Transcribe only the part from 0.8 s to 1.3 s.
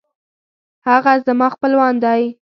هغه